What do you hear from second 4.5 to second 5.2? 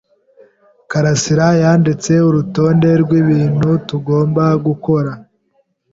gukora.